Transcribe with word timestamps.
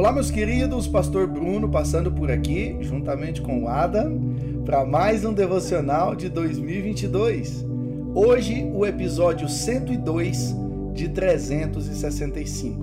Olá, 0.00 0.12
meus 0.12 0.30
queridos, 0.30 0.88
Pastor 0.88 1.26
Bruno 1.26 1.68
passando 1.68 2.10
por 2.10 2.30
aqui, 2.30 2.74
juntamente 2.80 3.42
com 3.42 3.64
o 3.64 3.68
Adam, 3.68 4.18
para 4.64 4.82
mais 4.82 5.26
um 5.26 5.32
devocional 5.34 6.16
de 6.16 6.30
2022. 6.30 7.66
Hoje, 8.14 8.66
o 8.72 8.86
episódio 8.86 9.46
102 9.46 10.56
de 10.94 11.06
365. 11.10 12.82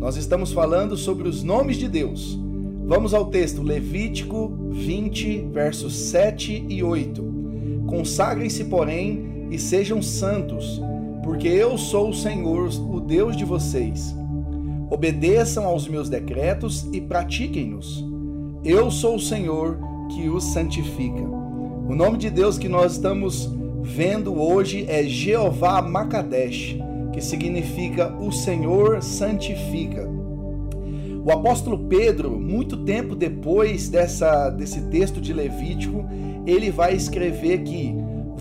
Nós 0.00 0.16
estamos 0.16 0.52
falando 0.52 0.96
sobre 0.96 1.28
os 1.28 1.44
nomes 1.44 1.76
de 1.76 1.86
Deus. 1.86 2.36
Vamos 2.84 3.14
ao 3.14 3.26
texto 3.26 3.62
Levítico 3.62 4.52
20, 4.72 5.50
versos 5.52 5.94
7 5.94 6.66
e 6.68 6.82
8. 6.82 7.84
Consagrem-se, 7.86 8.64
porém, 8.64 9.46
e 9.52 9.56
sejam 9.56 10.02
santos, 10.02 10.82
porque 11.22 11.46
eu 11.46 11.78
sou 11.78 12.10
o 12.10 12.14
Senhor, 12.14 12.70
o 12.92 12.98
Deus 12.98 13.36
de 13.36 13.44
vocês. 13.44 14.18
Obedeçam 15.00 15.64
aos 15.64 15.88
meus 15.88 16.10
decretos 16.10 16.86
e 16.92 17.00
pratiquem-nos. 17.00 18.06
Eu 18.62 18.90
sou 18.90 19.16
o 19.16 19.18
Senhor 19.18 19.78
que 20.10 20.28
os 20.28 20.44
santifica. 20.52 21.22
O 21.22 21.94
nome 21.94 22.18
de 22.18 22.28
Deus 22.28 22.58
que 22.58 22.68
nós 22.68 22.92
estamos 22.92 23.50
vendo 23.82 24.38
hoje 24.38 24.84
é 24.86 25.02
Jeová 25.04 25.80
Makadesh, 25.80 26.76
que 27.14 27.22
significa 27.22 28.14
o 28.20 28.30
Senhor 28.30 29.02
santifica. 29.02 30.06
O 31.24 31.32
apóstolo 31.32 31.78
Pedro, 31.88 32.38
muito 32.38 32.84
tempo 32.84 33.16
depois 33.16 33.88
dessa, 33.88 34.50
desse 34.50 34.82
texto 34.90 35.18
de 35.18 35.32
Levítico, 35.32 36.04
ele 36.46 36.70
vai 36.70 36.94
escrever 36.94 37.62
que 37.62 37.94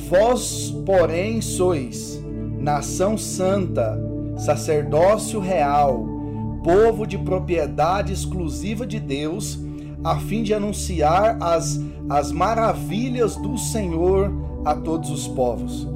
vós, 0.10 0.76
porém, 0.86 1.40
sois 1.40 2.22
nação 2.60 3.18
santa, 3.18 3.98
sacerdócio 4.36 5.40
real, 5.40 6.19
povo 6.64 7.06
de 7.06 7.18
propriedade 7.18 8.14
exclusiva 8.14 8.86
de 8.86 9.00
Deus, 9.00 9.60
a 10.04 10.18
fim 10.18 10.44
de 10.44 10.54
anunciar 10.54 11.38
as, 11.42 11.80
as 12.10 12.32
maravilhas 12.32 13.36
do 13.36 13.58
Senhor 13.58 14.32
a 14.66 14.76
todos 14.76 15.10
os 15.10 15.28
povos. 15.28 15.88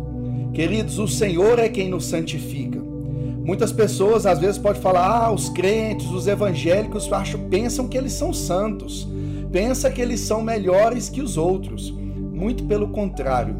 Queridos, 0.54 1.00
o 1.00 1.08
Senhor 1.08 1.58
é 1.60 1.68
quem 1.68 1.90
nos 1.90 2.06
santifica. 2.06 2.82
Muitas 3.44 3.72
pessoas 3.72 4.26
às 4.26 4.40
vezes 4.40 4.58
podem 4.58 4.82
falar: 4.82 5.26
ah, 5.26 5.32
os 5.32 5.50
crentes, 5.50 6.10
os 6.12 6.28
evangélicos 6.28 7.12
acham, 7.12 7.42
pensam 7.50 7.88
que 7.88 7.98
eles 7.98 8.14
são 8.14 8.32
santos, 8.32 9.08
pensa 9.52 9.90
que 9.90 10.02
eles 10.02 10.22
são 10.22 10.42
melhores 10.42 11.10
que 11.10 11.22
os 11.22 11.38
outros. 11.38 11.92
Muito 11.92 12.66
pelo 12.66 12.90
contrário. 12.90 13.56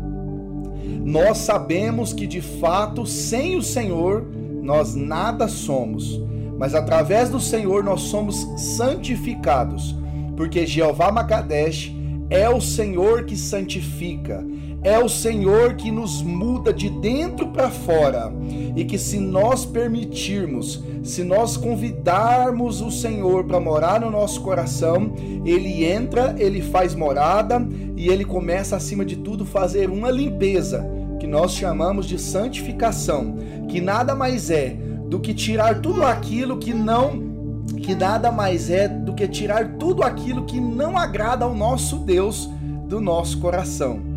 Nós 1.04 1.40
sabemos 1.40 2.14
que 2.14 2.26
de 2.26 2.42
fato, 2.42 3.06
sem 3.06 3.56
o 3.56 3.62
Senhor, 3.62 4.26
nós 4.62 4.96
nada 4.96 5.48
somos, 5.48 6.22
mas 6.58 6.76
através 6.76 7.30
do 7.30 7.40
Senhor 7.40 7.84
nós 7.84 8.02
somos 8.02 8.48
santificados, 8.58 9.96
porque 10.36 10.66
Jeová 10.66 11.12
Makadesh 11.12 11.94
é 12.30 12.50
o 12.50 12.62
Senhor 12.62 13.26
que 13.26 13.38
santifica, 13.38 14.46
é 14.84 15.00
o 15.00 15.08
Senhor 15.08 15.76
que 15.76 15.92
nos 15.92 16.22
muda 16.22 16.74
de 16.74 16.90
dentro 16.90 17.48
para 17.50 17.70
fora. 17.70 18.34
E 18.76 18.84
que 18.84 18.98
se 18.98 19.18
nós 19.18 19.66
permitirmos, 19.66 20.84
se 21.04 21.24
nós 21.24 21.56
convidarmos 21.56 22.82
o 22.82 22.92
Senhor 22.92 23.46
para 23.46 23.60
morar 23.60 24.02
no 24.02 24.12
nosso 24.12 24.42
coração, 24.42 25.14
ele 25.46 25.86
entra, 25.86 26.36
ele 26.38 26.62
faz 26.62 26.96
morada 26.96 27.66
e 27.96 28.10
ele 28.10 28.26
começa 28.26 28.76
acima 28.76 29.06
de 29.06 29.16
tudo 29.18 29.46
fazer 29.46 29.90
uma 29.90 30.12
limpeza, 30.12 30.86
que 31.20 31.28
nós 31.28 31.54
chamamos 31.54 32.06
de 32.06 32.20
santificação, 32.20 33.38
que 33.70 33.80
nada 33.80 34.14
mais 34.14 34.50
é 34.50 34.76
do 35.14 35.20
que 35.20 35.32
tirar 35.32 35.80
tudo 35.80 36.04
aquilo 36.04 36.58
que 36.58 36.74
não 36.74 37.62
que 37.84 37.94
nada 37.94 38.32
mais 38.32 38.72
é 38.72 38.88
do 38.88 39.14
que 39.14 39.28
tirar 39.28 39.78
tudo 39.78 40.02
aquilo 40.02 40.44
que 40.44 40.60
não 40.60 40.98
agrada 40.98 41.46
ao 41.46 41.54
nosso 41.54 41.98
Deus 41.98 42.50
do 42.88 43.00
nosso 43.00 43.40
coração. 43.40 44.13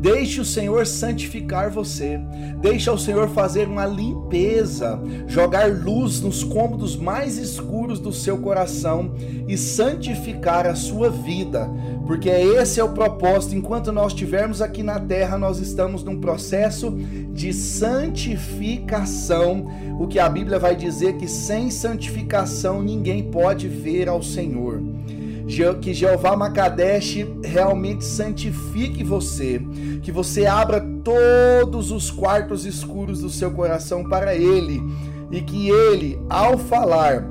Deixe 0.00 0.40
o 0.40 0.44
Senhor 0.44 0.86
santificar 0.86 1.70
você. 1.70 2.18
Deixe 2.60 2.90
o 2.90 2.96
Senhor 2.96 3.28
fazer 3.28 3.68
uma 3.68 3.84
limpeza, 3.84 4.98
jogar 5.26 5.70
luz 5.70 6.22
nos 6.22 6.42
cômodos 6.42 6.96
mais 6.96 7.36
escuros 7.36 8.00
do 8.00 8.10
seu 8.12 8.38
coração 8.38 9.12
e 9.46 9.58
santificar 9.58 10.66
a 10.66 10.74
sua 10.74 11.10
vida, 11.10 11.70
porque 12.06 12.30
esse 12.30 12.80
é 12.80 12.84
o 12.84 12.94
propósito. 12.94 13.54
Enquanto 13.54 13.92
nós 13.92 14.12
estivermos 14.12 14.62
aqui 14.62 14.82
na 14.82 14.98
terra, 14.98 15.36
nós 15.36 15.58
estamos 15.58 16.02
num 16.02 16.18
processo 16.18 16.90
de 17.32 17.52
santificação. 17.52 19.66
O 19.98 20.08
que 20.08 20.18
a 20.18 20.30
Bíblia 20.30 20.58
vai 20.58 20.74
dizer 20.74 21.18
que 21.18 21.28
sem 21.28 21.70
santificação 21.70 22.82
ninguém 22.82 23.30
pode 23.30 23.68
ver 23.68 24.08
ao 24.08 24.22
Senhor 24.22 24.80
que 25.80 25.92
Jeová 25.92 26.36
Makadesh 26.36 27.26
realmente 27.42 28.04
santifique 28.04 29.02
você, 29.02 29.60
que 30.00 30.12
você 30.12 30.46
abra 30.46 30.80
todos 31.02 31.90
os 31.90 32.10
quartos 32.10 32.64
escuros 32.64 33.20
do 33.20 33.28
seu 33.28 33.50
coração 33.50 34.08
para 34.08 34.34
Ele 34.34 34.80
e 35.30 35.40
que 35.40 35.68
Ele, 35.68 36.20
ao 36.30 36.56
falar 36.56 37.26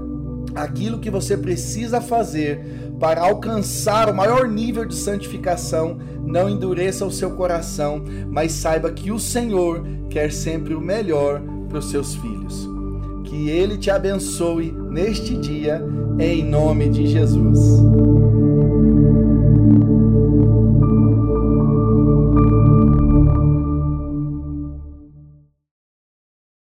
aquilo 0.53 1.00
que 1.00 1.09
você 1.09 1.38
precisa 1.38 2.02
fazer 2.02 2.59
para 3.00 3.22
alcançar 3.22 4.09
o 4.09 4.13
maior 4.13 4.47
nível 4.50 4.86
de 4.86 4.96
santificação, 4.96 5.97
não 6.22 6.50
endureça 6.50 7.06
o 7.06 7.12
seu 7.12 7.31
coração, 7.31 8.03
mas 8.28 8.51
saiba 8.51 8.91
que 8.91 9.12
o 9.12 9.19
Senhor 9.19 9.81
quer 10.09 10.31
sempre 10.31 10.75
o 10.75 10.81
melhor 10.81 11.41
para 11.69 11.80
os 11.80 11.90
seus 11.90 12.16
filhos. 12.16 12.69
Que 13.30 13.48
Ele 13.48 13.78
te 13.78 13.92
abençoe 13.92 14.72
neste 14.72 15.36
dia, 15.36 15.86
em 16.18 16.44
nome 16.44 16.90
de 16.90 17.06
Jesus. 17.06 17.60